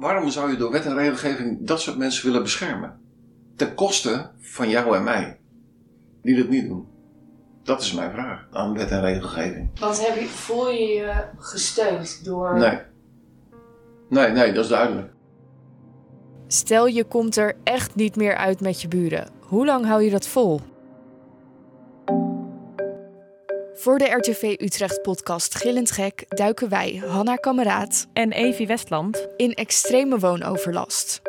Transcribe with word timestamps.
waarom 0.00 0.30
zou 0.30 0.50
je 0.50 0.56
door 0.56 0.72
wet 0.72 0.84
en 0.84 0.94
regelgeving 0.94 1.66
dat 1.66 1.80
soort 1.80 1.96
mensen 1.96 2.26
willen 2.26 2.42
beschermen? 2.42 3.00
Ten 3.56 3.74
koste 3.74 4.30
van 4.38 4.68
jou 4.68 4.96
en 4.96 5.04
mij, 5.04 5.40
die 6.22 6.36
dat 6.36 6.48
niet 6.48 6.68
doen. 6.68 6.88
Dat 7.62 7.80
is 7.80 7.92
mijn 7.92 8.12
vraag 8.12 8.46
aan 8.50 8.74
wet 8.74 8.90
en 8.90 9.00
regelgeving. 9.00 9.80
Want 9.80 10.06
heb 10.06 10.16
je, 10.16 10.26
voel 10.26 10.70
je 10.70 10.86
je 10.86 11.24
gesteund 11.38 12.24
door... 12.24 12.58
Nee. 12.58 12.78
Nee, 14.08 14.30
nee, 14.30 14.52
dat 14.52 14.64
is 14.64 14.70
duidelijk. 14.70 15.12
Stel 16.46 16.86
je 16.86 17.04
komt 17.04 17.36
er 17.36 17.56
echt 17.64 17.94
niet 17.94 18.16
meer 18.16 18.36
uit 18.36 18.60
met 18.60 18.82
je 18.82 18.88
buren. 18.88 19.28
Hoe 19.40 19.66
lang 19.66 19.86
hou 19.86 20.02
je 20.02 20.10
dat 20.10 20.26
vol? 20.26 20.60
Voor 23.80 23.98
de 23.98 24.04
RTV 24.04 24.42
Utrecht 24.58 25.02
podcast 25.02 25.54
Gillend 25.54 25.90
Gek 25.90 26.24
duiken 26.28 26.68
wij, 26.68 27.02
Hanna 27.06 27.36
Kameraad, 27.36 28.06
En 28.12 28.32
Evie 28.32 28.66
Westland. 28.66 29.26
in 29.36 29.54
extreme 29.54 30.18
woonoverlast. 30.18 31.20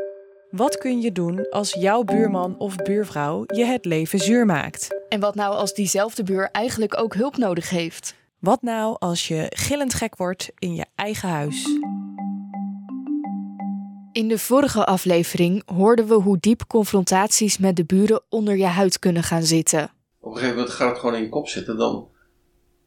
Wat 0.49 0.77
kun 0.77 1.01
je 1.01 1.11
doen 1.11 1.49
als 1.49 1.73
jouw 1.73 2.03
buurman 2.03 2.57
of 2.57 2.75
buurvrouw 2.75 3.43
je 3.47 3.65
het 3.65 3.85
leven 3.85 4.19
zuur 4.19 4.45
maakt? 4.45 4.87
En 5.09 5.19
wat 5.19 5.35
nou 5.35 5.55
als 5.55 5.73
diezelfde 5.73 6.23
buur 6.23 6.49
eigenlijk 6.51 6.99
ook 6.99 7.13
hulp 7.13 7.37
nodig 7.37 7.69
heeft? 7.69 8.15
Wat 8.39 8.61
nou 8.61 8.95
als 8.99 9.27
je 9.27 9.45
gillend 9.49 9.93
gek 9.93 10.15
wordt 10.15 10.51
in 10.59 10.75
je 10.75 10.85
eigen 10.95 11.29
huis? 11.29 11.65
In 14.11 14.27
de 14.27 14.37
vorige 14.37 14.85
aflevering 14.85 15.63
hoorden 15.65 16.07
we 16.07 16.13
hoe 16.13 16.37
diep 16.39 16.67
confrontaties 16.67 17.57
met 17.57 17.75
de 17.75 17.85
buren 17.85 18.21
onder 18.29 18.57
je 18.57 18.65
huid 18.65 18.99
kunnen 18.99 19.23
gaan 19.23 19.43
zitten. 19.43 19.91
Op 20.19 20.31
een 20.31 20.37
gegeven 20.37 20.55
moment 20.55 20.73
gaat 20.73 20.89
het 20.89 20.99
gewoon 20.99 21.15
in 21.15 21.21
je 21.21 21.29
kop 21.29 21.47
zitten. 21.47 21.77
Dan, 21.77 22.09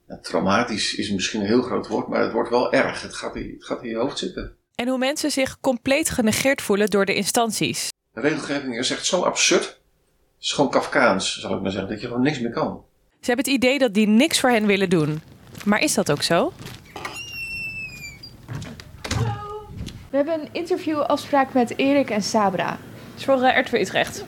ja, 0.09 0.19
traumatisch 0.19 0.95
is 0.95 1.11
misschien 1.11 1.41
een 1.41 1.47
heel 1.47 1.63
groot 1.63 1.87
woord, 1.87 2.09
maar 2.09 2.21
het 2.21 2.33
wordt 2.33 2.51
wel 2.51 2.73
erg. 2.73 3.03
Het 3.03 3.15
gaat, 3.15 3.37
in, 3.37 3.55
het 3.55 3.65
gaat 3.65 3.83
in 3.83 3.89
je 3.89 3.97
hoofd 3.97 4.19
zitten. 4.19 4.57
En 4.75 4.89
hoe 4.89 4.99
mensen 4.99 5.31
zich 5.31 5.61
compleet 5.61 6.11
genegeerd 6.11 6.63
voelen 6.63 6.91
door 6.91 7.05
de 7.05 7.15
instanties. 7.15 7.89
De 8.13 8.21
regelgeving 8.21 8.79
is 8.79 8.91
echt 8.91 9.07
zo 9.07 9.23
absurd. 9.23 9.65
Het 9.65 9.73
is 10.41 10.53
gewoon 10.53 10.71
Kafkaans, 10.71 11.41
zal 11.41 11.55
ik 11.55 11.63
maar 11.63 11.71
zeggen, 11.71 11.91
dat 11.91 12.01
je 12.01 12.07
gewoon 12.07 12.23
niks 12.23 12.41
meer 12.41 12.53
kan. 12.53 12.85
Ze 13.21 13.31
hebben 13.31 13.45
het 13.45 13.63
idee 13.63 13.79
dat 13.79 13.95
die 13.95 14.07
niks 14.07 14.41
voor 14.41 14.51
hen 14.51 14.67
willen 14.67 14.91
doen. 14.91 15.23
Maar 15.65 15.81
is 15.81 15.95
dat 15.95 16.11
ook 16.11 16.23
zo? 16.23 16.53
We 20.11 20.21
hebben 20.21 20.41
een 20.41 20.49
interviewafspraak 20.53 21.53
met 21.53 21.79
Erik 21.79 22.11
en 22.11 22.23
Sabra. 22.23 22.71
Het 22.71 23.19
is 23.19 23.25
voor 23.25 23.43
uh, 23.43 23.59
RTV 23.59 23.73
Utrecht. 23.73 24.25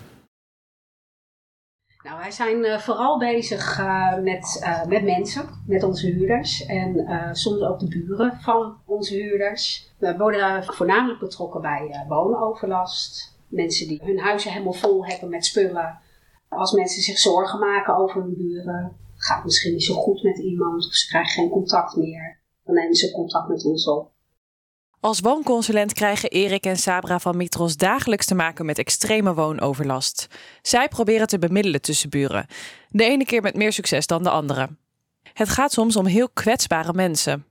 Nou, 2.06 2.18
wij 2.18 2.30
zijn 2.30 2.64
eh, 2.64 2.78
vooral 2.78 3.18
bezig 3.18 3.78
eh, 3.78 4.18
met, 4.18 4.60
eh, 4.62 4.84
met 4.84 5.04
mensen, 5.04 5.48
met 5.66 5.82
onze 5.82 6.06
huurders 6.06 6.66
en 6.66 7.06
soms 7.32 7.60
ook 7.60 7.78
de 7.78 7.88
buren 7.88 8.38
van 8.40 8.76
onze 8.84 9.14
huurders. 9.14 9.92
We 9.98 10.16
worden 10.16 10.64
voornamelijk 10.64 11.20
betrokken 11.20 11.60
bij 11.60 12.04
woonoverlast. 12.08 13.38
Mensen 13.48 13.88
die 13.88 14.00
hun 14.04 14.18
huizen 14.18 14.52
helemaal 14.52 14.72
vol 14.72 15.06
hebben 15.06 15.28
met 15.28 15.44
spullen. 15.44 15.98
Als 16.48 16.72
mensen 16.72 17.02
zich 17.02 17.18
zorgen 17.18 17.58
maken 17.58 17.96
over 17.96 18.22
hun 18.22 18.36
buren, 18.36 18.96
gaat 19.16 19.44
misschien 19.44 19.72
niet 19.72 19.84
zo 19.84 19.94
goed 19.94 20.22
met 20.22 20.38
iemand 20.38 20.86
of 20.86 20.92
ze 20.92 21.08
krijgen 21.08 21.32
geen 21.32 21.50
contact 21.50 21.96
meer, 21.96 22.38
dan 22.64 22.74
nemen 22.74 22.94
ze 22.94 23.12
contact 23.12 23.48
met 23.48 23.64
ons 23.64 23.88
op. 23.88 24.10
Als 25.06 25.20
woonconsulent 25.20 25.92
krijgen 25.92 26.30
Erik 26.30 26.64
en 26.64 26.76
Sabra 26.76 27.18
van 27.18 27.36
Mitros 27.36 27.76
dagelijks 27.76 28.26
te 28.26 28.34
maken 28.34 28.66
met 28.66 28.78
extreme 28.78 29.34
woonoverlast. 29.34 30.26
Zij 30.62 30.88
proberen 30.88 31.26
te 31.26 31.38
bemiddelen 31.38 31.80
tussen 31.80 32.10
buren. 32.10 32.46
De 32.88 33.04
ene 33.04 33.24
keer 33.24 33.42
met 33.42 33.56
meer 33.56 33.72
succes 33.72 34.06
dan 34.06 34.22
de 34.22 34.30
andere. 34.30 34.68
Het 35.32 35.48
gaat 35.48 35.72
soms 35.72 35.96
om 35.96 36.06
heel 36.06 36.28
kwetsbare 36.28 36.92
mensen. 36.92 37.46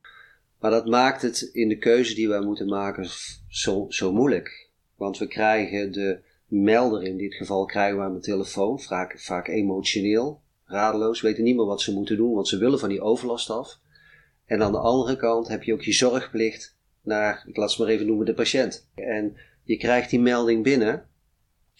Maar 0.59 0.71
dat 0.71 0.85
maakt 0.85 1.21
het 1.21 1.41
in 1.41 1.69
de 1.69 1.77
keuze 1.77 2.15
die 2.15 2.27
wij 2.27 2.39
moeten 2.41 2.67
maken 2.67 3.07
zo, 3.47 3.85
zo 3.89 4.11
moeilijk. 4.11 4.69
Want 4.95 5.17
we 5.17 5.27
krijgen 5.27 5.91
de 5.91 6.19
melder, 6.47 7.03
in 7.03 7.17
dit 7.17 7.33
geval 7.33 7.65
krijgen 7.65 7.97
we 7.97 8.03
aan 8.03 8.13
de 8.13 8.19
telefoon, 8.19 8.79
vaak, 8.79 9.19
vaak 9.19 9.47
emotioneel, 9.47 10.41
radeloos, 10.65 11.21
weten 11.21 11.43
niet 11.43 11.55
meer 11.55 11.65
wat 11.65 11.81
ze 11.81 11.93
moeten 11.93 12.17
doen, 12.17 12.33
want 12.33 12.47
ze 12.47 12.57
willen 12.57 12.79
van 12.79 12.89
die 12.89 13.01
overlast 13.01 13.49
af. 13.49 13.79
En 14.45 14.63
aan 14.63 14.71
de 14.71 14.79
andere 14.79 15.17
kant 15.17 15.47
heb 15.47 15.63
je 15.63 15.73
ook 15.73 15.81
je 15.81 15.93
zorgplicht 15.93 16.75
naar, 17.05 17.43
ik 17.47 17.57
laat 17.57 17.69
het 17.69 17.79
maar 17.79 17.87
even 17.87 18.05
noemen, 18.05 18.25
de 18.25 18.33
patiënt. 18.33 18.89
En 18.95 19.37
je 19.63 19.77
krijgt 19.77 20.09
die 20.09 20.19
melding 20.19 20.63
binnen. 20.63 21.07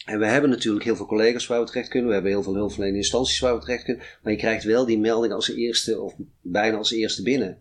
En 0.04 0.18
we 0.18 0.26
hebben 0.26 0.50
natuurlijk 0.50 0.84
heel 0.84 0.96
veel 0.96 1.06
collega's 1.06 1.46
waar 1.46 1.60
we 1.60 1.66
terecht 1.66 1.88
kunnen. 1.88 2.08
We 2.08 2.14
hebben 2.14 2.32
heel 2.32 2.42
veel 2.42 2.54
hulpverlenende 2.54 2.98
instanties 3.00 3.38
waar 3.38 3.54
we 3.54 3.60
terecht 3.60 3.84
kunnen. 3.84 4.04
Maar 4.22 4.32
je 4.32 4.38
krijgt 4.38 4.64
wel 4.64 4.86
die 4.86 4.98
melding 4.98 5.32
als 5.32 5.50
eerste, 5.50 6.00
of 6.00 6.14
bijna 6.40 6.76
als 6.76 6.90
eerste 6.90 7.22
binnen. 7.22 7.58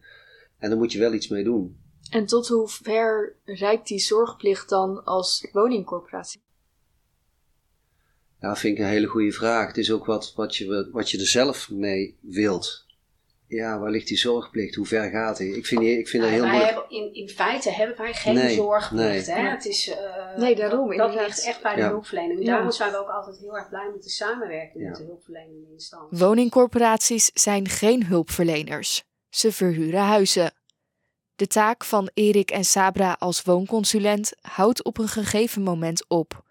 En 0.57 0.69
daar 0.69 0.77
moet 0.77 0.91
je 0.91 0.99
wel 0.99 1.13
iets 1.13 1.27
mee 1.27 1.43
doen. 1.43 1.77
En 2.09 2.25
tot 2.25 2.47
hoe 2.47 2.67
ver 2.67 3.35
reikt 3.45 3.87
die 3.87 3.99
zorgplicht 3.99 4.69
dan 4.69 5.03
als 5.03 5.47
woningcorporatie? 5.51 6.41
Ja, 8.39 8.47
dat 8.47 8.59
vind 8.59 8.77
ik 8.77 8.83
een 8.83 8.89
hele 8.89 9.07
goede 9.07 9.31
vraag. 9.31 9.67
Het 9.67 9.77
is 9.77 9.91
ook 9.91 10.05
wat, 10.05 10.33
wat, 10.35 10.55
je, 10.55 10.89
wat 10.91 11.11
je 11.11 11.19
er 11.19 11.27
zelf 11.27 11.69
mee 11.69 12.17
wilt. 12.21 12.84
Ja, 13.47 13.79
waar 13.79 13.91
ligt 13.91 14.07
die 14.07 14.17
zorgplicht? 14.17 14.75
Hoe 14.75 14.85
ver 14.85 15.09
gaat 15.09 15.37
die? 15.37 15.55
Ik 15.57 15.65
vind, 15.65 15.81
die, 15.81 15.99
ik 15.99 16.07
vind 16.07 16.23
dat 16.23 16.31
heel 16.31 16.41
wij 16.41 16.49
moeilijk. 16.49 16.73
hebben, 16.73 16.97
in, 16.97 17.13
in 17.13 17.29
feite 17.29 17.71
hebben 17.71 17.97
wij 17.97 18.13
geen 18.13 18.33
Nee, 18.35 18.55
zorgplicht. 18.55 19.27
nee. 19.27 19.35
Hè? 19.35 19.49
Het 19.49 19.65
is, 19.65 19.89
eh, 19.89 20.37
Nee, 20.37 20.55
daarom, 20.55 20.97
Dat, 20.97 21.13
ligt 21.13 21.45
echt 21.45 21.61
bij 21.61 21.75
de 21.75 21.81
Ja. 21.81 21.89
hulpverlening. 21.89 22.39
Ja. 22.39 22.45
Daarom 22.45 22.71
zijn 22.71 22.91
we 22.91 22.97
ook 22.97 23.09
altijd 23.09 23.37
heel 23.39 23.57
erg 23.57 23.69
blij 23.69 23.89
met 23.93 24.03
de 24.03 24.09
samenwerking 24.09 24.83
Ja. 24.83 24.89
met 24.89 24.97
de 24.97 25.03
hulpverlenende 25.03 25.71
instanties. 25.71 26.19
Woningcorporaties 26.19 27.31
zijn 27.33 27.67
geen 27.69 28.05
hulpverleners. 28.05 29.03
Ze 29.29 29.51
verhuren 29.51 30.01
huizen. 30.01 30.51
De 31.35 31.47
taak 31.47 31.83
van 31.83 32.09
Erik 32.13 32.51
en 32.51 32.65
Sabra 32.65 33.15
als 33.19 33.41
woonconsulent 33.41 34.33
houdt 34.41 34.83
op 34.83 34.97
een 34.97 35.07
gegeven 35.07 35.61
moment 35.61 36.05
op. 36.07 36.43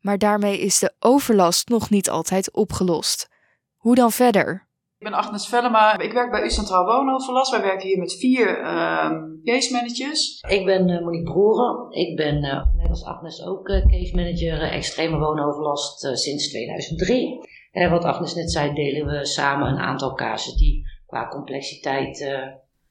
Maar 0.00 0.18
daarmee 0.18 0.58
is 0.60 0.78
de 0.78 0.94
overlast 0.98 1.68
nog 1.68 1.90
niet 1.90 2.10
altijd 2.10 2.52
opgelost. 2.52 3.28
Hoe 3.76 3.94
dan 3.94 4.12
verder? 4.12 4.65
Ik 5.06 5.12
ben 5.12 5.20
Agnes 5.20 5.46
Vellema. 5.46 5.98
Ik 5.98 6.12
werk 6.12 6.30
bij 6.30 6.42
U 6.42 6.50
Centraal 6.50 6.84
Woonoverlast. 6.84 7.50
Wij 7.50 7.60
werken 7.60 7.88
hier 7.88 7.98
met 7.98 8.14
vier 8.14 8.58
ehm 8.58 9.24
case 9.44 9.72
managers. 9.72 10.44
Ik 10.48 10.64
ben 10.64 10.88
eh, 10.88 11.00
Monique 11.00 11.32
Broeren. 11.32 11.90
Ik 11.90 12.16
ben, 12.16 12.42
eh, 12.42 12.66
net 12.76 12.88
als 12.88 13.04
Agnes, 13.04 13.44
ook 13.44 13.68
eh, 13.68 13.86
case 13.86 14.14
manager 14.14 14.62
extreme 14.62 15.18
woonoverlast 15.18 16.04
eh, 16.04 16.14
sinds 16.14 16.48
2003. 16.48 17.38
En 17.72 17.90
wat 17.90 18.04
Agnes 18.04 18.34
net 18.34 18.52
zei, 18.52 18.74
delen 18.74 19.06
we 19.06 19.26
samen 19.26 19.68
een 19.68 19.78
aantal 19.78 20.14
casus 20.14 20.54
die 20.54 20.84
qua 21.06 21.28
complexiteit 21.28 22.20
eh, 22.20 22.46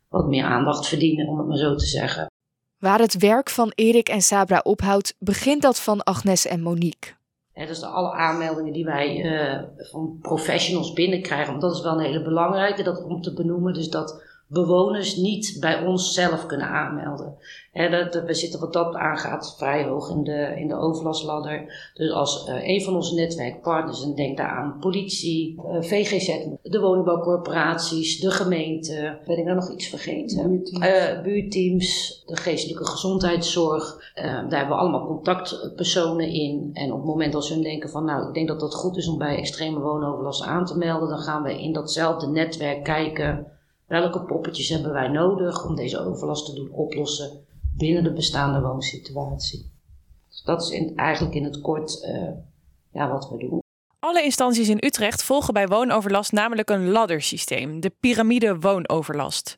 wat 0.09 0.27
meer 0.27 0.43
aandacht 0.43 0.87
verdienen, 0.87 1.27
om 1.27 1.37
het 1.37 1.47
maar 1.47 1.57
zo 1.57 1.75
te 1.75 1.85
zeggen. 1.85 2.31
Waar 2.77 2.99
het 2.99 3.17
werk 3.17 3.49
van 3.49 3.71
Erik 3.75 4.09
en 4.09 4.21
Sabra 4.21 4.59
ophoudt, 4.63 5.15
begint 5.19 5.61
dat 5.61 5.79
van 5.79 6.03
Agnes 6.03 6.45
en 6.47 6.61
Monique. 6.61 7.13
Hè, 7.55 7.65
dus 7.65 7.79
de 7.79 7.85
alle 7.85 8.11
aanmeldingen 8.11 8.73
die 8.73 8.85
wij 8.85 9.23
eh, 9.23 9.63
van 9.77 10.17
professionals 10.21 10.93
binnenkrijgen, 10.93 11.49
want 11.49 11.61
dat 11.61 11.75
is 11.75 11.81
wel 11.81 11.93
een 11.93 12.05
hele 12.05 12.23
belangrijke 12.23 12.83
dat 12.83 13.03
om 13.03 13.21
te 13.21 13.33
benoemen. 13.33 13.73
Dus 13.73 13.89
dat 13.89 14.23
bewoners 14.47 15.15
niet 15.15 15.57
bij 15.59 15.81
ons 15.81 16.13
zelf 16.13 16.45
kunnen 16.45 16.67
aanmelden. 16.67 17.37
Dat, 17.75 18.13
dat- 18.13 18.23
we 18.25 18.33
zitten 18.33 18.59
wat 18.59 18.73
dat 18.73 18.95
aangaat 18.95 19.55
vrij 19.57 19.83
hoog 19.83 20.09
in 20.09 20.23
de, 20.23 20.53
in 20.55 20.67
de 20.67 20.75
overlastladder. 20.75 21.91
Dus 21.93 22.11
als 22.11 22.47
eh, 22.47 22.67
een 22.67 22.81
van 22.81 22.95
onze 22.95 23.15
netwerkpartners, 23.15 24.03
en 24.03 24.15
denk 24.15 24.37
daar 24.37 24.49
aan 24.49 24.77
politie, 24.79 25.61
eh, 25.71 25.81
VGZ, 25.81 26.37
de 26.63 26.79
woningbouwcorporaties, 26.79 28.19
de 28.19 28.31
gemeente, 28.31 29.17
ben 29.25 29.37
ik 29.37 29.45
daar 29.45 29.55
nog 29.55 29.71
iets 29.71 29.87
vergeten? 29.87 30.49
Buurteams. 30.49 30.85
Eh, 30.87 31.21
buurteams, 31.21 32.23
de 32.25 32.35
geestelijke 32.35 32.85
gezondheidszorg. 32.85 34.13
daar 34.15 34.33
hebben 34.33 34.67
we 34.67 34.73
allemaal 34.81 35.05
contactpersonen 35.07 36.27
in. 36.27 36.69
En 36.73 36.91
op 36.91 36.97
het 36.97 37.07
moment 37.07 37.33
dat 37.33 37.45
ze 37.45 37.59
denken 37.59 37.89
van 37.89 38.05
nou, 38.05 38.27
ik 38.27 38.33
denk 38.33 38.47
dat 38.47 38.61
het 38.61 38.73
goed 38.73 38.97
is 38.97 39.07
om 39.07 39.17
bij 39.17 39.37
extreme 39.37 39.79
woonoverlast 39.79 40.43
aan 40.43 40.65
te 40.65 40.77
melden, 40.77 41.09
dan 41.09 41.17
gaan 41.19 41.43
we 41.43 41.61
in 41.61 41.73
datzelfde 41.73 42.27
netwerk 42.27 42.83
kijken 42.83 43.45
welke 43.87 44.21
poppetjes 44.21 44.69
hebben 44.69 44.91
wij 44.91 45.07
nodig 45.07 45.65
om 45.65 45.75
deze 45.75 45.99
overlast 46.05 46.45
te 46.45 46.53
doen 46.53 46.69
oplossen 46.71 47.44
binnen 47.77 48.03
de 48.03 48.13
bestaande 48.13 48.61
woonsituatie. 48.61 49.71
Dus 50.29 50.41
dat 50.41 50.61
is 50.61 50.69
in, 50.69 50.95
eigenlijk 50.95 51.35
in 51.35 51.43
het 51.43 51.61
kort 51.61 52.03
eh, 52.03 52.29
ja, 52.91 53.09
wat 53.09 53.29
we 53.29 53.37
doen. 53.37 53.63
Alle 53.99 54.23
instanties 54.23 54.69
in 54.69 54.83
Utrecht 54.85 55.23
volgen 55.23 55.53
bij 55.53 55.67
woonoverlast 55.67 56.31
namelijk 56.31 56.69
een 56.69 56.89
laddersysteem, 56.89 57.79
de 57.79 57.91
piramide 57.99 58.59
woonoverlast. 58.59 59.57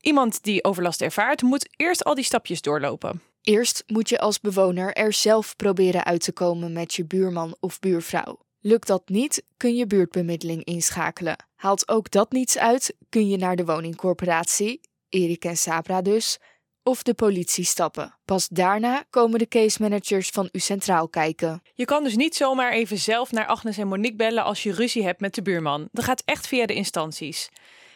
Iemand 0.00 0.42
die 0.42 0.64
overlast 0.64 1.02
ervaart, 1.02 1.42
moet 1.42 1.68
eerst 1.76 2.04
al 2.04 2.14
die 2.14 2.24
stapjes 2.24 2.62
doorlopen. 2.62 3.22
Eerst 3.42 3.84
moet 3.86 4.08
je 4.08 4.18
als 4.18 4.40
bewoner 4.40 4.92
er 4.92 5.12
zelf 5.12 5.56
proberen 5.56 6.04
uit 6.04 6.22
te 6.22 6.32
komen 6.32 6.72
met 6.72 6.94
je 6.94 7.04
buurman 7.04 7.56
of 7.60 7.80
buurvrouw. 7.80 8.38
Lukt 8.60 8.86
dat 8.86 9.08
niet, 9.08 9.44
kun 9.56 9.74
je 9.74 9.86
buurtbemiddeling 9.86 10.64
inschakelen. 10.64 11.36
Haalt 11.54 11.88
ook 11.88 12.10
dat 12.10 12.32
niets 12.32 12.58
uit, 12.58 12.94
kun 13.08 13.28
je 13.28 13.36
naar 13.36 13.56
de 13.56 13.64
woningcorporatie, 13.64 14.80
Erik 15.08 15.44
en 15.44 15.56
Sabra 15.56 16.02
dus, 16.02 16.38
of 16.82 17.02
de 17.02 17.14
politie 17.14 17.64
stappen. 17.64 18.14
Pas 18.24 18.48
daarna 18.48 19.04
komen 19.10 19.38
de 19.38 19.48
case 19.48 19.82
managers 19.82 20.28
van 20.28 20.48
U 20.52 20.58
Centraal 20.58 21.08
kijken. 21.08 21.62
Je 21.74 21.84
kan 21.84 22.04
dus 22.04 22.16
niet 22.16 22.34
zomaar 22.34 22.72
even 22.72 22.98
zelf 22.98 23.32
naar 23.32 23.46
Agnes 23.46 23.78
en 23.78 23.88
Monique 23.88 24.16
bellen 24.16 24.44
als 24.44 24.62
je 24.62 24.72
ruzie 24.72 25.04
hebt 25.04 25.20
met 25.20 25.34
de 25.34 25.42
buurman. 25.42 25.88
Dat 25.92 26.04
gaat 26.04 26.22
echt 26.24 26.46
via 26.46 26.66
de 26.66 26.74
instanties. 26.74 27.50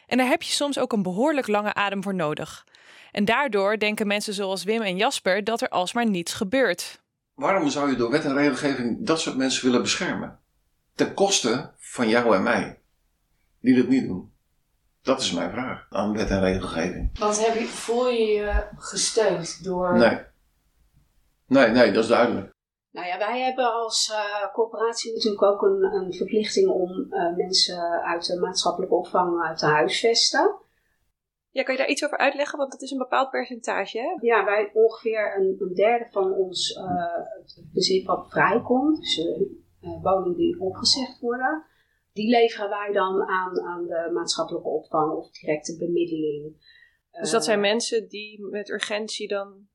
En 0.06 0.18
daar 0.18 0.28
heb 0.28 0.42
je 0.42 0.52
soms 0.52 0.78
ook 0.78 0.92
een 0.92 1.02
behoorlijk 1.02 1.46
lange 1.46 1.74
adem 1.74 2.02
voor 2.02 2.14
nodig. 2.14 2.66
En 3.12 3.24
daardoor 3.24 3.78
denken 3.78 4.06
mensen 4.06 4.34
zoals 4.34 4.64
Wim 4.64 4.82
en 4.82 4.96
Jasper 4.96 5.44
dat 5.44 5.60
er 5.60 5.68
alsmaar 5.68 6.06
niets 6.06 6.32
gebeurt. 6.32 7.00
Waarom 7.34 7.68
zou 7.68 7.90
je 7.90 7.96
door 7.96 8.10
wet 8.10 8.24
en 8.24 8.34
regelgeving 8.34 9.06
dat 9.06 9.20
soort 9.20 9.36
mensen 9.36 9.64
willen 9.64 9.82
beschermen? 9.82 10.38
Ten 10.94 11.14
koste 11.14 11.72
van 11.78 12.08
jou 12.08 12.34
en 12.34 12.42
mij, 12.42 12.78
die 13.60 13.76
dat 13.76 13.88
niet 13.88 14.06
doen. 14.06 14.32
Dat 15.06 15.20
is 15.20 15.32
mijn 15.32 15.50
vraag 15.50 15.86
aan 15.90 16.12
wet 16.12 16.30
en 16.30 16.40
regelgeving. 16.40 17.18
Want 17.18 17.46
heb 17.46 17.54
je, 17.54 17.64
voel 17.64 18.08
je 18.08 18.26
je 18.26 18.66
gesteund 18.76 19.64
door... 19.64 19.98
Nee. 19.98 20.18
Nee, 21.46 21.68
nee, 21.68 21.92
dat 21.92 22.02
is 22.02 22.08
duidelijk. 22.08 22.54
Nou 22.90 23.06
ja, 23.06 23.18
wij 23.18 23.40
hebben 23.40 23.72
als 23.72 24.08
uh, 24.10 24.52
corporatie 24.52 25.14
natuurlijk 25.14 25.42
ook 25.42 25.62
een, 25.62 25.82
een 25.82 26.12
verplichting 26.12 26.68
om 26.68 26.90
uh, 26.90 27.36
mensen 27.36 28.02
uit 28.02 28.26
de 28.26 28.40
maatschappelijke 28.40 28.94
opvang 28.94 29.42
uh, 29.42 29.54
te 29.54 29.66
huisvesten. 29.66 30.54
Ja, 31.50 31.62
kan 31.62 31.74
je 31.74 31.80
daar 31.80 31.90
iets 31.90 32.04
over 32.04 32.18
uitleggen? 32.18 32.58
Want 32.58 32.70
dat 32.70 32.82
is 32.82 32.90
een 32.90 32.98
bepaald 32.98 33.30
percentage, 33.30 33.98
hè? 33.98 34.26
Ja, 34.26 34.44
wij 34.44 34.70
ongeveer 34.72 35.36
een, 35.36 35.56
een 35.58 35.74
derde 35.74 36.06
van 36.10 36.32
ons 36.32 36.80
bezit 37.72 38.06
wat 38.06 38.26
vrijkomt, 38.30 39.00
dus 39.00 39.28
woningen 39.80 40.36
die 40.36 40.60
opgezegd 40.60 41.20
worden, 41.20 41.64
die 42.16 42.30
leveren 42.30 42.68
wij 42.68 42.92
dan 42.92 43.22
aan, 43.22 43.60
aan 43.60 43.86
de 43.86 44.10
maatschappelijke 44.12 44.68
opvang 44.68 45.12
of 45.12 45.30
directe 45.30 45.76
bemiddeling. 45.76 46.74
Dus 47.10 47.30
dat 47.30 47.44
zijn 47.44 47.60
mensen 47.60 48.08
die 48.08 48.46
met 48.46 48.68
urgentie 48.68 49.28
dan 49.28 49.68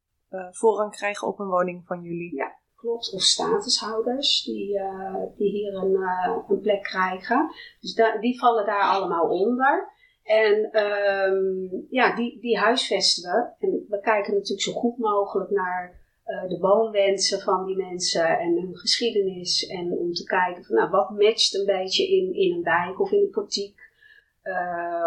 voorrang 0.52 0.92
krijgen 0.92 1.28
op 1.28 1.40
een 1.40 1.48
woning 1.48 1.86
van 1.86 2.02
jullie? 2.02 2.36
Ja, 2.36 2.56
klopt. 2.76 3.14
Of 3.14 3.22
statushouders 3.22 4.44
die, 4.44 4.74
uh, 4.74 5.24
die 5.36 5.50
hier 5.50 5.74
een, 5.74 5.92
uh, 5.92 6.38
een 6.48 6.60
plek 6.60 6.84
krijgen. 6.84 7.50
Dus 7.80 7.94
da 7.94 8.18
die 8.18 8.40
vallen 8.40 8.66
daar 8.66 8.84
allemaal 8.84 9.30
onder. 9.30 9.90
En 10.24 10.84
um, 10.84 11.86
ja, 11.90 12.16
die, 12.16 12.40
die 12.40 12.58
huisvesten 12.58 13.32
we. 13.32 13.66
En 13.66 13.86
we 13.88 14.00
kijken 14.00 14.34
natuurlijk 14.34 14.62
zo 14.62 14.72
goed 14.72 14.98
mogelijk 14.98 15.50
naar 15.50 16.01
uh, 16.26 16.50
de 16.50 16.58
woonwensen 16.60 17.42
van 17.42 17.66
die 17.66 17.76
mensen 17.76 18.40
en 18.40 18.62
hun 18.62 18.78
geschiedenis. 18.78 19.68
En 19.68 19.92
om 19.92 20.14
te 20.14 20.24
kijken 20.24 20.64
van 20.64 20.76
nou, 20.76 20.90
wat 20.90 21.10
matcht 21.10 21.56
een 21.56 21.66
beetje 21.66 22.08
in, 22.08 22.34
in 22.34 22.54
een 22.54 22.64
wijk 22.64 23.00
of 23.00 23.12
in 23.12 23.20
een 23.20 23.30
portiek. 23.30 23.80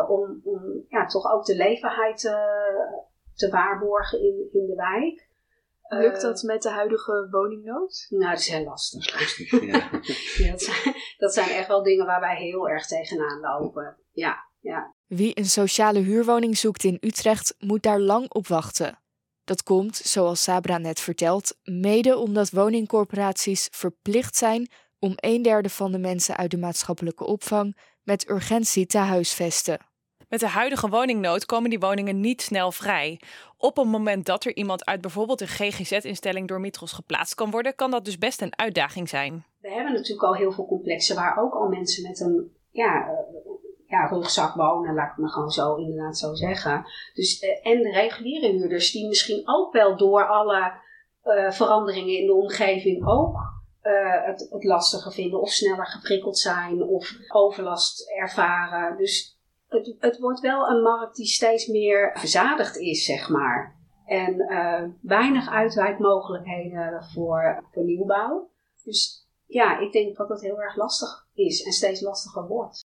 om, 0.08 0.40
om 0.44 0.84
ja, 0.88 1.06
toch 1.06 1.32
ook 1.32 1.44
de 1.44 1.56
leefbaarheid 1.56 2.20
te 3.34 3.48
waarborgen 3.50 4.18
in, 4.18 4.48
in 4.52 4.66
de 4.66 4.74
wijk. 4.74 5.32
Lukt 5.88 6.20
dat 6.20 6.42
met 6.42 6.62
de 6.62 6.70
huidige 6.70 7.28
woningnood? 7.30 8.06
Nou, 8.08 8.30
dat 8.30 8.40
is 8.40 8.48
heel 8.48 8.64
lastig. 8.64 9.20
lastig 9.20 9.50
ja. 9.50 9.90
ja, 10.44 10.50
dat, 10.50 10.62
zijn, 10.62 10.94
dat 11.18 11.34
zijn 11.34 11.48
echt 11.48 11.68
wel 11.68 11.82
dingen 11.82 12.06
waar 12.06 12.20
wij 12.20 12.36
heel 12.36 12.68
erg 12.68 12.86
tegenaan 12.86 13.40
lopen. 13.40 13.96
Ja, 14.12 14.36
ja. 14.60 14.94
Wie 15.06 15.38
een 15.38 15.44
sociale 15.44 15.98
huurwoning 15.98 16.56
zoekt 16.56 16.84
in 16.84 16.98
Utrecht, 17.00 17.54
moet 17.58 17.82
daar 17.82 18.00
lang 18.00 18.32
op 18.32 18.46
wachten. 18.46 18.98
Dat 19.44 19.62
komt, 19.62 19.96
zoals 19.96 20.42
Sabra 20.42 20.78
net 20.78 21.00
vertelt, 21.00 21.56
mede 21.62 22.16
omdat 22.16 22.50
woningcorporaties 22.50 23.68
verplicht 23.72 24.36
zijn 24.36 24.68
om 24.98 25.12
een 25.16 25.42
derde 25.42 25.68
van 25.68 25.92
de 25.92 25.98
mensen 25.98 26.36
uit 26.36 26.50
de 26.50 26.58
maatschappelijke 26.58 27.26
opvang 27.26 27.76
met 28.02 28.30
urgentie 28.30 28.86
te 28.86 28.98
huisvesten. 28.98 29.78
Met 30.28 30.40
de 30.40 30.48
huidige 30.48 30.88
woningnood 30.88 31.46
komen 31.46 31.70
die 31.70 31.78
woningen 31.78 32.20
niet 32.20 32.42
snel 32.42 32.72
vrij. 32.72 33.20
Op 33.56 33.76
het 33.76 33.86
moment 33.86 34.26
dat 34.26 34.44
er 34.44 34.56
iemand 34.56 34.84
uit 34.84 35.00
bijvoorbeeld 35.00 35.40
een 35.40 35.48
GGZ-instelling 35.48 36.48
door 36.48 36.60
Mitros 36.60 36.92
geplaatst 36.92 37.34
kan 37.34 37.50
worden, 37.50 37.74
kan 37.74 37.90
dat 37.90 38.04
dus 38.04 38.18
best 38.18 38.40
een 38.40 38.58
uitdaging 38.58 39.08
zijn. 39.08 39.44
We 39.60 39.70
hebben 39.70 39.92
natuurlijk 39.92 40.22
al 40.22 40.34
heel 40.34 40.52
veel 40.52 40.66
complexen 40.66 41.16
waar 41.16 41.38
ook 41.38 41.54
al 41.54 41.68
mensen 41.68 42.02
met 42.02 42.20
een 42.20 42.56
ja, 42.70 43.08
ja, 43.94 44.06
rugzak 44.06 44.54
wonen, 44.54 44.94
laat 44.94 45.10
ik 45.10 45.16
maar 45.16 45.30
gewoon 45.30 45.50
zo 45.50 45.74
inderdaad 45.74 46.18
zo 46.18 46.34
zeggen. 46.34 46.84
Dus, 47.14 47.40
en 47.62 47.82
de 47.82 47.90
reguliere 47.90 48.48
huurders 48.48 48.92
die 48.92 49.08
misschien 49.08 49.42
ook 49.44 49.72
wel 49.72 49.96
door 49.96 50.28
alle 50.28 50.72
uh, 51.24 51.50
veranderingen 51.50 52.18
in 52.18 52.26
de 52.26 52.34
omgeving 52.34 53.06
ook 53.06 53.36
uh, 53.82 54.24
het, 54.26 54.48
het 54.50 54.64
lastiger 54.64 55.12
vinden 55.12 55.40
of 55.40 55.50
sneller 55.50 55.86
geprikkeld 55.86 56.38
zijn 56.38 56.82
of 56.82 57.12
overlast 57.28 58.10
ervaren. 58.10 58.96
Dus 58.96 59.38
het, 59.68 59.96
het 59.98 60.18
wordt 60.18 60.40
wel 60.40 60.68
een 60.68 60.82
markt 60.82 61.16
die 61.16 61.26
steeds 61.26 61.66
meer 61.66 62.10
verzadigd 62.18 62.76
is, 62.76 63.04
zeg 63.04 63.28
maar. 63.28 63.82
En 64.06 64.36
weinig 65.02 65.48
uitwijkmogelijkheden 65.48 67.04
voor, 67.04 67.64
voor 67.72 67.84
nieuwbouw. 67.84 68.50
Dus 68.84 69.28
ja, 69.46 69.78
ik 69.78 69.92
denk 69.92 70.16
dat 70.16 70.28
dat 70.28 70.40
heel 70.40 70.60
erg 70.60 70.76
lastig 70.76 71.26
is 71.34 71.62
en 71.62 71.72
steeds 71.72 72.00
lastiger 72.00 72.46
wordt. 72.46 72.84